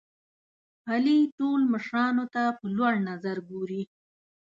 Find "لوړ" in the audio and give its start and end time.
2.75-2.93